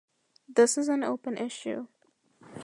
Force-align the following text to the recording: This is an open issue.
This 0.49 0.79
is 0.79 0.87
an 0.89 1.03
open 1.03 1.37
issue. 1.37 1.85